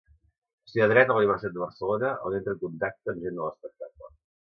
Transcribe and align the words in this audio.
Estudià 0.67 0.87
Dret 0.91 1.11
a 1.11 1.17
la 1.17 1.19
Universitat 1.21 1.55
de 1.59 1.63
Barcelona, 1.65 2.11
on 2.31 2.41
entra 2.41 2.57
en 2.59 2.65
contacte 2.67 3.15
amb 3.15 3.25
gent 3.27 3.41
de 3.41 3.43
l'espectacle. 3.49 4.15